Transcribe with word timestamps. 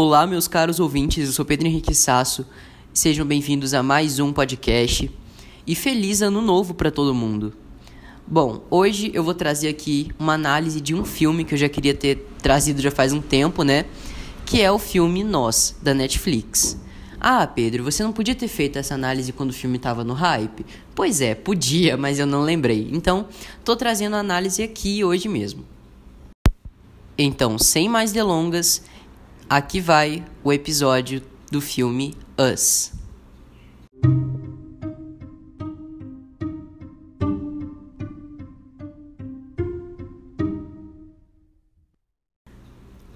Olá, 0.00 0.28
meus 0.28 0.46
caros 0.46 0.78
ouvintes, 0.78 1.26
eu 1.26 1.32
sou 1.32 1.44
Pedro 1.44 1.66
Henrique 1.66 1.92
Sasso. 1.92 2.46
Sejam 2.94 3.26
bem-vindos 3.26 3.74
a 3.74 3.82
mais 3.82 4.20
um 4.20 4.32
podcast 4.32 5.10
e 5.66 5.74
feliz 5.74 6.22
ano 6.22 6.40
novo 6.40 6.72
para 6.72 6.88
todo 6.88 7.12
mundo. 7.12 7.52
Bom, 8.24 8.64
hoje 8.70 9.10
eu 9.12 9.24
vou 9.24 9.34
trazer 9.34 9.66
aqui 9.66 10.12
uma 10.16 10.34
análise 10.34 10.80
de 10.80 10.94
um 10.94 11.04
filme 11.04 11.44
que 11.44 11.52
eu 11.52 11.58
já 11.58 11.68
queria 11.68 11.94
ter 11.94 12.28
trazido 12.40 12.80
já 12.80 12.92
faz 12.92 13.12
um 13.12 13.20
tempo, 13.20 13.64
né? 13.64 13.86
Que 14.46 14.62
é 14.62 14.70
o 14.70 14.78
filme 14.78 15.24
Nós, 15.24 15.74
da 15.82 15.92
Netflix. 15.92 16.80
Ah, 17.20 17.44
Pedro, 17.44 17.82
você 17.82 18.04
não 18.04 18.12
podia 18.12 18.36
ter 18.36 18.46
feito 18.46 18.78
essa 18.78 18.94
análise 18.94 19.32
quando 19.32 19.50
o 19.50 19.52
filme 19.52 19.78
estava 19.78 20.04
no 20.04 20.14
hype? 20.14 20.64
Pois 20.94 21.20
é, 21.20 21.34
podia, 21.34 21.96
mas 21.96 22.20
eu 22.20 22.26
não 22.26 22.42
lembrei. 22.42 22.88
Então, 22.92 23.26
tô 23.64 23.74
trazendo 23.74 24.14
a 24.14 24.20
análise 24.20 24.62
aqui 24.62 25.02
hoje 25.02 25.28
mesmo. 25.28 25.64
Então, 27.20 27.58
sem 27.58 27.88
mais 27.88 28.12
delongas, 28.12 28.80
aqui 29.48 29.80
vai 29.80 30.22
o 30.44 30.52
episódio 30.52 31.22
do 31.50 31.60
filme 31.60 32.14
Us. 32.36 32.92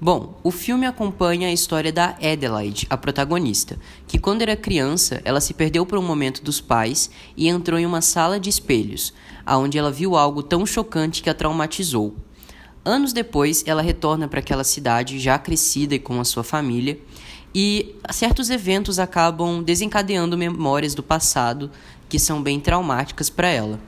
Bom, 0.00 0.38
o 0.42 0.50
filme 0.50 0.86
acompanha 0.86 1.48
a 1.48 1.52
história 1.52 1.90
da 1.90 2.16
Adelaide, 2.22 2.86
a 2.90 2.96
protagonista, 2.96 3.78
que 4.06 4.18
quando 4.18 4.42
era 4.42 4.54
criança, 4.54 5.20
ela 5.24 5.40
se 5.40 5.54
perdeu 5.54 5.86
por 5.86 5.98
um 5.98 6.02
momento 6.02 6.42
dos 6.42 6.60
pais 6.60 7.10
e 7.34 7.48
entrou 7.48 7.78
em 7.78 7.86
uma 7.86 8.02
sala 8.02 8.38
de 8.38 8.50
espelhos, 8.50 9.14
aonde 9.46 9.78
ela 9.78 9.90
viu 9.90 10.14
algo 10.14 10.42
tão 10.42 10.66
chocante 10.66 11.22
que 11.22 11.30
a 11.30 11.34
traumatizou. 11.34 12.14
Anos 12.84 13.14
depois, 13.14 13.64
ela 13.66 13.80
retorna 13.80 14.28
para 14.28 14.40
aquela 14.40 14.62
cidade 14.62 15.18
já 15.18 15.38
crescida 15.38 15.94
e 15.94 15.98
com 15.98 16.20
a 16.20 16.24
sua 16.24 16.44
família, 16.44 16.98
e 17.54 17.94
certos 18.10 18.50
eventos 18.50 18.98
acabam 18.98 19.62
desencadeando 19.62 20.36
memórias 20.36 20.94
do 20.94 21.02
passado 21.02 21.70
que 22.10 22.18
são 22.18 22.42
bem 22.42 22.60
traumáticas 22.60 23.30
para 23.30 23.48
ela. 23.48 23.80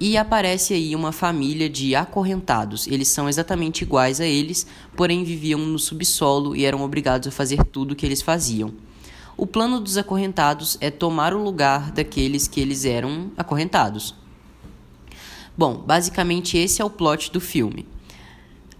E 0.00 0.16
aparece 0.16 0.72
aí 0.72 0.96
uma 0.96 1.12
família 1.12 1.68
de 1.68 1.94
acorrentados. 1.94 2.86
Eles 2.86 3.08
são 3.08 3.28
exatamente 3.28 3.82
iguais 3.82 4.20
a 4.20 4.26
eles, 4.26 4.66
porém 4.96 5.22
viviam 5.22 5.60
no 5.60 5.78
subsolo 5.78 6.56
e 6.56 6.64
eram 6.64 6.82
obrigados 6.82 7.28
a 7.28 7.30
fazer 7.30 7.62
tudo 7.64 7.92
o 7.92 7.94
que 7.94 8.06
eles 8.06 8.22
faziam. 8.22 8.72
O 9.36 9.46
plano 9.46 9.78
dos 9.78 9.98
acorrentados 9.98 10.78
é 10.80 10.90
tomar 10.90 11.34
o 11.34 11.42
lugar 11.42 11.92
daqueles 11.92 12.48
que 12.48 12.60
eles 12.60 12.84
eram 12.84 13.30
acorrentados. 13.36 14.21
Bom, 15.56 15.76
basicamente 15.76 16.56
esse 16.56 16.80
é 16.80 16.84
o 16.84 16.90
plot 16.90 17.30
do 17.30 17.40
filme. 17.40 17.86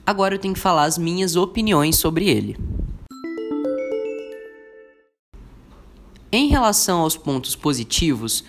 Agora 0.06 0.34
eu 0.34 0.38
tenho 0.38 0.54
que 0.54 0.60
falar 0.60 0.84
as 0.84 0.96
minhas 0.96 1.36
opiniões 1.36 1.96
sobre 1.96 2.28
ele. 2.28 2.56
Em 6.30 6.48
relação 6.48 7.00
aos 7.00 7.14
pontos 7.14 7.54
positivos, 7.54 8.42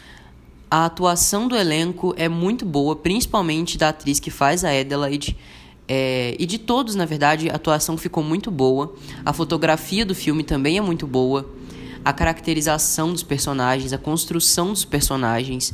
a 0.72 0.86
atuação 0.86 1.50
do 1.50 1.56
elenco 1.56 2.16
é 2.18 2.30
muito 2.30 2.66
boa, 2.66 2.96
principalmente 2.96 3.78
da 3.78 3.90
atriz 3.90 4.20
que 4.22 4.32
faz 4.32 4.64
a 4.64 4.72
Adelaide. 4.72 5.38
É, 5.86 6.36
e 6.40 6.46
de 6.46 6.58
todos, 6.58 6.96
na 6.96 7.06
verdade, 7.06 7.50
a 7.50 7.56
atuação 7.56 7.98
ficou 7.98 8.24
muito 8.24 8.50
boa. 8.50 8.96
A 9.26 9.34
fotografia 9.34 10.06
do 10.06 10.16
filme 10.16 10.44
também 10.44 10.78
é 10.78 10.82
muito 10.82 11.06
boa. 11.06 11.48
A 12.06 12.14
caracterização 12.14 13.12
dos 13.12 13.22
personagens, 13.22 13.92
a 13.92 13.98
construção 13.98 14.72
dos 14.72 14.86
personagens, 14.86 15.74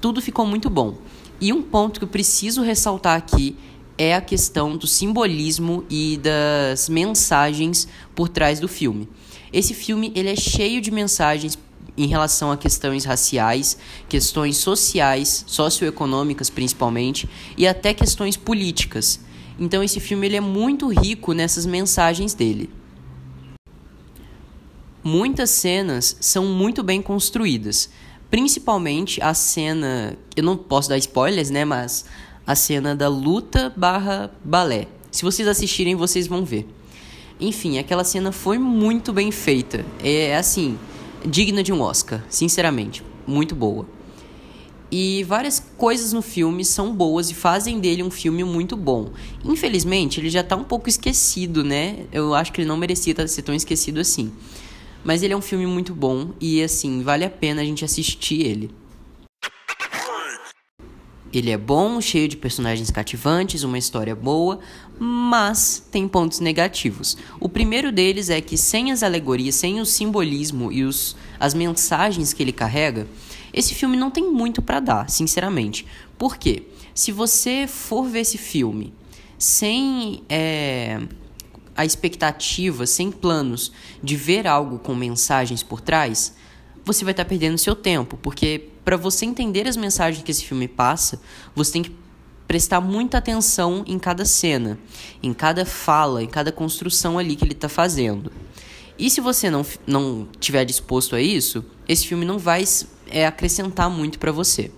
tudo 0.00 0.22
ficou 0.22 0.46
muito 0.46 0.70
bom. 0.70 0.96
E 1.40 1.52
um 1.52 1.62
ponto 1.62 1.98
que 1.98 2.04
eu 2.04 2.08
preciso 2.08 2.60
ressaltar 2.60 3.16
aqui 3.16 3.56
é 3.96 4.14
a 4.14 4.20
questão 4.20 4.76
do 4.76 4.86
simbolismo 4.86 5.84
e 5.88 6.18
das 6.18 6.88
mensagens 6.88 7.88
por 8.14 8.28
trás 8.28 8.60
do 8.60 8.68
filme. 8.68 9.08
Esse 9.52 9.72
filme 9.72 10.12
ele 10.14 10.28
é 10.28 10.36
cheio 10.36 10.80
de 10.80 10.90
mensagens 10.90 11.58
em 11.96 12.06
relação 12.06 12.52
a 12.52 12.56
questões 12.56 13.04
raciais, 13.04 13.76
questões 14.08 14.58
sociais, 14.58 15.44
socioeconômicas 15.46 16.50
principalmente, 16.50 17.28
e 17.56 17.66
até 17.66 17.94
questões 17.94 18.36
políticas. 18.36 19.20
Então 19.58 19.82
esse 19.82 19.98
filme 19.98 20.26
ele 20.26 20.36
é 20.36 20.40
muito 20.40 20.88
rico 20.88 21.32
nessas 21.32 21.64
mensagens 21.64 22.34
dele. 22.34 22.70
Muitas 25.02 25.48
cenas 25.50 26.16
são 26.20 26.44
muito 26.46 26.82
bem 26.82 27.00
construídas, 27.00 27.88
principalmente 28.30 29.20
a 29.22 29.34
cena, 29.34 30.16
eu 30.36 30.42
não 30.42 30.56
posso 30.56 30.88
dar 30.88 30.98
spoilers, 30.98 31.50
né, 31.50 31.64
mas 31.64 32.04
a 32.46 32.54
cena 32.54 32.94
da 32.94 33.08
luta 33.08 33.72
barra 33.76 34.30
balé. 34.44 34.86
Se 35.10 35.22
vocês 35.22 35.48
assistirem, 35.48 35.94
vocês 35.94 36.26
vão 36.26 36.44
ver. 36.44 36.68
Enfim, 37.40 37.78
aquela 37.78 38.04
cena 38.04 38.30
foi 38.30 38.58
muito 38.58 39.12
bem 39.12 39.32
feita. 39.32 39.84
É 40.02 40.36
assim, 40.36 40.78
digna 41.24 41.62
de 41.62 41.72
um 41.72 41.80
Oscar, 41.80 42.22
sinceramente, 42.28 43.02
muito 43.26 43.54
boa. 43.54 43.86
E 44.92 45.24
várias 45.24 45.62
coisas 45.78 46.12
no 46.12 46.20
filme 46.20 46.64
são 46.64 46.92
boas 46.92 47.30
e 47.30 47.34
fazem 47.34 47.78
dele 47.78 48.02
um 48.02 48.10
filme 48.10 48.42
muito 48.42 48.76
bom. 48.76 49.10
Infelizmente, 49.44 50.18
ele 50.18 50.28
já 50.28 50.40
está 50.40 50.56
um 50.56 50.64
pouco 50.64 50.88
esquecido, 50.88 51.62
né? 51.62 52.06
Eu 52.12 52.34
acho 52.34 52.52
que 52.52 52.60
ele 52.60 52.68
não 52.68 52.76
merecia 52.76 53.14
ser 53.28 53.42
tão 53.42 53.54
esquecido 53.54 54.00
assim. 54.00 54.32
Mas 55.04 55.22
ele 55.22 55.32
é 55.32 55.36
um 55.36 55.42
filme 55.42 55.66
muito 55.66 55.94
bom 55.94 56.30
e, 56.40 56.62
assim, 56.62 57.02
vale 57.02 57.24
a 57.24 57.30
pena 57.30 57.62
a 57.62 57.64
gente 57.64 57.84
assistir 57.84 58.42
ele. 58.42 58.70
Ele 61.32 61.50
é 61.50 61.56
bom, 61.56 62.00
cheio 62.00 62.26
de 62.26 62.36
personagens 62.36 62.90
cativantes, 62.90 63.62
uma 63.62 63.78
história 63.78 64.16
boa, 64.16 64.58
mas 64.98 65.86
tem 65.90 66.08
pontos 66.08 66.40
negativos. 66.40 67.16
O 67.38 67.48
primeiro 67.48 67.92
deles 67.92 68.28
é 68.28 68.40
que 68.40 68.58
sem 68.58 68.90
as 68.90 69.04
alegorias, 69.04 69.54
sem 69.54 69.80
o 69.80 69.86
simbolismo 69.86 70.72
e 70.72 70.82
os, 70.82 71.16
as 71.38 71.54
mensagens 71.54 72.32
que 72.32 72.42
ele 72.42 72.52
carrega, 72.52 73.06
esse 73.52 73.74
filme 73.74 73.96
não 73.96 74.10
tem 74.10 74.28
muito 74.30 74.60
para 74.60 74.80
dar, 74.80 75.08
sinceramente. 75.08 75.86
Por 76.18 76.36
quê? 76.36 76.64
Se 76.92 77.12
você 77.12 77.66
for 77.68 78.08
ver 78.08 78.20
esse 78.20 78.36
filme 78.36 78.92
sem 79.38 80.22
é, 80.28 81.00
a 81.76 81.84
expectativa, 81.84 82.86
sem 82.86 83.10
planos 83.10 83.72
de 84.02 84.16
ver 84.16 84.46
algo 84.46 84.78
com 84.78 84.94
mensagens 84.94 85.62
por 85.62 85.80
trás, 85.80 86.34
você 86.84 87.04
vai 87.04 87.12
estar 87.12 87.24
tá 87.24 87.28
perdendo 87.28 87.58
seu 87.58 87.76
tempo, 87.76 88.16
porque 88.16 88.68
para 88.84 88.96
você 88.96 89.24
entender 89.24 89.66
as 89.68 89.76
mensagens 89.76 90.22
que 90.22 90.30
esse 90.30 90.44
filme 90.44 90.66
passa, 90.66 91.20
você 91.54 91.72
tem 91.72 91.82
que 91.82 91.94
prestar 92.48 92.80
muita 92.80 93.18
atenção 93.18 93.84
em 93.86 93.98
cada 93.98 94.24
cena, 94.24 94.78
em 95.22 95.32
cada 95.32 95.64
fala, 95.64 96.22
em 96.22 96.26
cada 96.26 96.50
construção 96.50 97.18
ali 97.18 97.36
que 97.36 97.44
ele 97.44 97.52
está 97.52 97.68
fazendo. 97.68 98.32
E 98.98 99.08
se 99.08 99.20
você 99.20 99.48
não, 99.48 99.64
não 99.86 100.28
tiver 100.38 100.64
disposto 100.64 101.14
a 101.14 101.22
isso, 101.22 101.64
esse 101.88 102.06
filme 102.06 102.24
não 102.24 102.38
vai 102.38 102.64
é, 103.06 103.26
acrescentar 103.26 103.88
muito 103.88 104.18
para 104.18 104.32
você. 104.32 104.70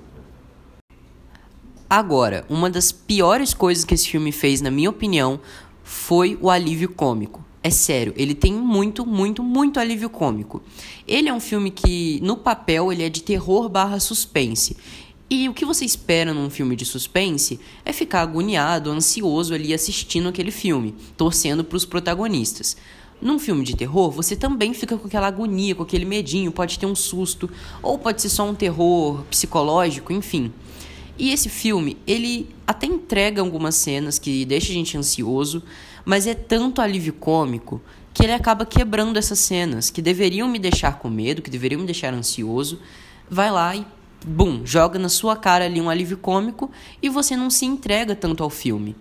Agora, 1.89 2.45
uma 2.49 2.71
das 2.71 2.93
piores 2.93 3.53
coisas 3.53 3.85
que 3.85 3.95
esse 3.95 4.09
filme 4.09 4.33
fez, 4.33 4.61
na 4.61 4.71
minha 4.71 4.89
opinião, 4.89 5.41
foi 5.83 6.39
o 6.41 6.51
alívio 6.51 6.89
cômico. 6.89 7.45
É 7.63 7.71
sério, 7.71 8.13
ele 8.17 8.35
tem 8.35 8.53
muito, 8.53 9.07
muito, 9.07 9.43
muito 9.43 9.79
alívio 9.79 10.11
cômico. 10.11 10.61
Ele 11.07 11.29
é 11.29 11.35
um 11.35 11.39
filme 11.39 11.71
que, 11.71 12.19
no 12.21 12.37
papel, 12.37 12.93
ele 12.93 13.05
é 13.05 13.09
de 13.09 13.23
terror 13.23 13.69
barra 13.69 14.01
suspense. 14.01 14.77
E 15.31 15.49
o 15.49 15.55
que 15.55 15.65
você 15.65 15.85
espera 15.85 16.35
num 16.35 16.51
filme 16.51 16.77
de 16.77 16.85
suspense 16.85 17.61
é 17.85 17.93
ficar 17.93 18.21
agoniado, 18.21 18.91
ansioso 18.91 19.55
ali 19.55 19.73
assistindo 19.73 20.29
aquele 20.29 20.51
filme, 20.51 20.95
torcendo 21.17 21.63
para 21.65 21.77
os 21.77 21.85
protagonistas. 21.85 22.77
Num 23.21 23.39
filme 23.39 23.65
de 23.65 23.77
terror, 23.77 24.11
você 24.11 24.35
também 24.35 24.75
fica 24.75 24.99
com 24.99 25.07
aquela 25.07 25.29
agonia, 25.29 25.77
com 25.77 25.85
aquele 25.85 26.05
medinho, 26.05 26.51
pode 26.51 26.79
ter 26.79 26.87
um 26.87 26.95
susto, 26.95 27.49
ou 27.81 27.97
pode 27.97 28.21
ser 28.21 28.29
só 28.29 28.45
um 28.45 28.55
terror 28.55 29.23
psicológico, 29.31 30.13
enfim. 30.13 30.53
E 31.23 31.31
esse 31.31 31.49
filme, 31.49 31.97
ele 32.05 32.49
até 32.67 32.85
entrega 32.85 33.41
algumas 33.41 33.77
cenas 33.77 34.19
que 34.19 34.45
deixa 34.45 34.73
a 34.73 34.75
gente 34.75 34.99
ansioso, 34.99 35.63
mas 36.05 36.27
é 36.27 36.35
tanto 36.35 36.81
alívio 36.81 37.13
cômico 37.13 37.81
que 38.13 38.25
ele 38.25 38.33
acaba 38.33 38.67
quebrando 38.67 39.17
essas 39.17 39.39
cenas 39.39 39.89
que 39.89 40.03
deveriam 40.03 40.49
me 40.49 40.59
deixar 40.59 40.99
com 40.99 41.09
medo, 41.09 41.41
que 41.41 41.49
deveriam 41.49 41.81
me 41.81 41.87
deixar 41.87 42.13
ansioso. 42.13 42.81
Vai 43.31 43.53
lá 43.53 43.77
e, 43.77 43.87
bum, 44.27 44.67
joga 44.67 44.99
na 44.99 45.09
sua 45.09 45.37
cara 45.37 45.65
ali 45.65 45.81
um 45.81 45.89
alívio 45.89 46.17
cômico 46.17 46.69
e 47.01 47.09
você 47.09 47.37
não 47.37 47.51
se 47.51 47.67
entrega 47.67 48.17
tanto 48.17 48.43
ao 48.43 48.51
filme. 48.51 48.97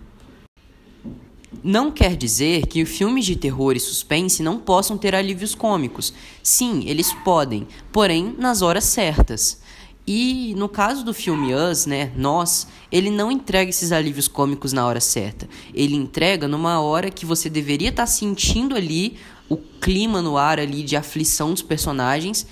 Não 1.60 1.90
quer 1.90 2.16
dizer 2.16 2.68
que 2.68 2.84
filmes 2.84 3.24
de 3.24 3.34
terror 3.34 3.74
e 3.74 3.80
suspense 3.80 4.44
não 4.44 4.60
possam 4.60 4.96
ter 4.96 5.12
alívios 5.12 5.56
cômicos. 5.56 6.14
Sim, 6.40 6.84
eles 6.86 7.12
podem, 7.24 7.66
porém 7.90 8.32
nas 8.38 8.62
horas 8.62 8.84
certas. 8.84 9.60
E 10.06 10.54
no 10.56 10.68
caso 10.68 11.04
do 11.04 11.14
filme 11.14 11.54
Us, 11.54 11.86
né, 11.86 12.12
Nós, 12.16 12.66
ele 12.90 13.10
não 13.10 13.30
entrega 13.30 13.70
esses 13.70 13.92
alívios 13.92 14.26
cômicos 14.26 14.72
na 14.72 14.84
hora 14.84 15.00
certa. 15.00 15.48
Ele 15.72 15.94
entrega 15.94 16.48
numa 16.48 16.80
hora 16.80 17.10
que 17.10 17.24
você 17.24 17.48
deveria 17.48 17.90
estar 17.90 18.02
tá 18.02 18.06
sentindo 18.06 18.74
ali 18.74 19.16
o 19.48 19.56
clima 19.56 20.20
no 20.20 20.36
ar 20.36 20.58
ali 20.58 20.82
de 20.82 20.96
aflição 20.96 21.52
dos 21.52 21.62
personagens. 21.62 22.46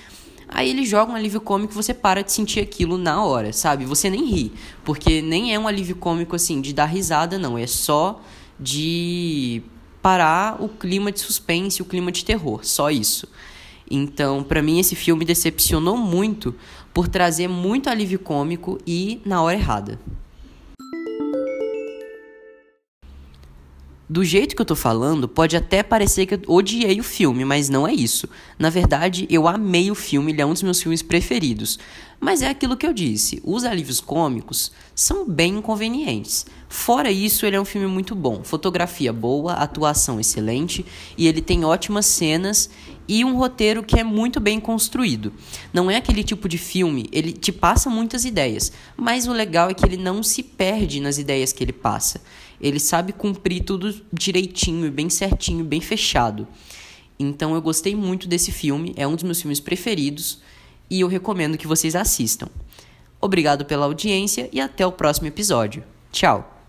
Aí 0.49 0.69
ele 0.69 0.85
joga 0.85 1.13
um 1.13 1.15
alívio 1.15 1.41
cômico 1.41 1.73
e 1.73 1.77
você 1.77 1.95
para 1.95 2.23
de 2.23 2.33
sentir 2.33 2.61
aquilo 2.61 2.99
na 2.99 3.25
hora, 3.25 3.53
sabe? 3.53 3.85
Você 3.85 4.11
nem 4.11 4.25
ri, 4.25 4.53
porque 4.85 5.23
nem 5.23 5.55
é 5.55 5.59
um 5.59 5.67
alívio 5.67 5.97
cômico 5.97 6.35
assim 6.35 6.61
de 6.61 6.73
dar 6.73 6.87
risada, 6.87 7.39
não, 7.39 7.57
é 7.57 7.67
só 7.67 8.21
de 8.59 9.63
parar 10.03 10.61
o 10.61 10.69
clima 10.69 11.13
de 11.13 11.21
suspense, 11.21 11.81
o 11.83 11.85
clima 11.85 12.11
de 12.11 12.25
terror, 12.25 12.65
só 12.65 12.91
isso. 12.91 13.29
Então, 13.91 14.43
para 14.45 14.63
mim 14.63 14.79
esse 14.79 14.95
filme 14.95 15.25
decepcionou 15.25 15.97
muito 15.97 16.55
por 16.95 17.09
trazer 17.09 17.49
muito 17.49 17.91
alívio 17.91 18.19
cômico 18.21 18.79
e 18.87 19.21
na 19.25 19.43
hora 19.43 19.57
errada. 19.57 19.99
Do 24.09 24.25
jeito 24.25 24.57
que 24.57 24.63
eu 24.63 24.67
tô 24.67 24.75
falando, 24.75 25.29
pode 25.29 25.57
até 25.57 25.85
parecer 25.85 26.27
que 26.27 26.35
eu 26.35 26.41
odiei 26.49 26.99
o 26.99 27.05
filme, 27.05 27.45
mas 27.45 27.69
não 27.69 27.87
é 27.87 27.95
isso. 27.95 28.29
Na 28.59 28.69
verdade, 28.69 29.25
eu 29.31 29.47
amei 29.47 29.89
o 29.89 29.95
filme, 29.95 30.33
ele 30.33 30.43
é 30.43 30.47
um 30.47 30.53
dos 30.53 30.65
meus 30.65 30.83
filmes 30.83 31.01
preferidos. 31.01 31.79
Mas 32.21 32.43
é 32.43 32.49
aquilo 32.49 32.77
que 32.77 32.87
eu 32.87 32.93
disse, 32.93 33.41
os 33.43 33.65
alívios 33.65 33.99
cômicos 33.99 34.71
são 34.95 35.27
bem 35.27 35.57
inconvenientes. 35.57 36.45
Fora 36.69 37.11
isso, 37.11 37.47
ele 37.47 37.57
é 37.57 37.61
um 37.61 37.65
filme 37.65 37.87
muito 37.87 38.15
bom. 38.15 38.45
Fotografia 38.45 39.11
boa, 39.11 39.55
atuação 39.55 40.21
excelente 40.21 40.85
e 41.17 41.27
ele 41.27 41.41
tem 41.41 41.65
ótimas 41.65 42.05
cenas 42.05 42.69
e 43.09 43.25
um 43.25 43.37
roteiro 43.37 43.83
que 43.83 43.99
é 43.99 44.05
muito 44.05 44.39
bem 44.39 44.61
construído. 44.61 45.33
Não 45.73 45.91
é 45.91 45.97
aquele 45.97 46.23
tipo 46.23 46.47
de 46.47 46.59
filme, 46.59 47.09
ele 47.11 47.33
te 47.33 47.51
passa 47.51 47.89
muitas 47.89 48.27
ideias, 48.27 48.71
mas 48.99 49.27
o 49.27 49.33
legal 49.33 49.71
é 49.71 49.75
que 49.75 49.87
ele 49.87 49.97
não 49.97 50.23
se 50.23 50.43
perde 50.43 51.01
nas 51.01 51.17
ideias 51.17 51.55
que 51.55 51.65
ele 51.65 51.73
passa. 51.73 52.21
Ele 52.61 52.79
sabe 52.79 53.15
cumprir 53.15 53.65
tudo 53.65 53.99
direitinho, 54.13 54.93
bem 54.93 55.09
certinho, 55.09 55.65
bem 55.65 55.81
fechado. 55.81 56.47
Então 57.19 57.55
eu 57.55 57.63
gostei 57.63 57.97
muito 57.97 58.29
desse 58.29 58.53
filme, 58.53 58.93
é 58.95 59.09
um 59.09 59.15
dos 59.15 59.25
meus 59.25 59.41
filmes 59.41 59.59
preferidos 59.59 60.39
e 60.91 61.01
eu 61.01 61.09
recomendo 61.09 61.57
que 61.57 61.67
vocês 61.67 61.95
assistam. 61.95 62.49
Obrigado 63.21 63.65
pela 63.65 63.87
audiência 63.87 64.49
e 64.53 64.61
até 64.61 64.87
o 64.87 64.93
próximo 64.93 65.29
episódio. 65.29 65.85
Tchau! 66.11 66.60